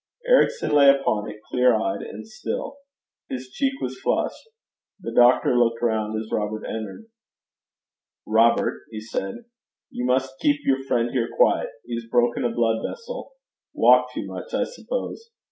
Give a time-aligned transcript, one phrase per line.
[0.27, 2.77] Ericson lay upon it, clear eyed, and still.
[3.29, 4.49] His cheek was flushed.
[4.99, 7.05] The doctor looked round as Robert entered.
[8.25, 9.45] 'Robert,' he said,
[9.91, 11.69] 'you must keep your friend here quiet.
[11.85, 13.33] He's broken a blood vessel
[13.75, 15.29] walked too much, I suppose.